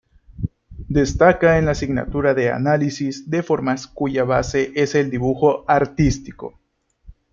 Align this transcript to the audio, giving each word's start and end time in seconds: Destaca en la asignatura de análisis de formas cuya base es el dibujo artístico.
Destaca 0.89 1.59
en 1.59 1.65
la 1.65 1.73
asignatura 1.73 2.33
de 2.33 2.49
análisis 2.49 3.29
de 3.29 3.43
formas 3.43 3.85
cuya 3.85 4.23
base 4.23 4.71
es 4.73 4.95
el 4.95 5.11
dibujo 5.11 5.63
artístico. 5.67 6.59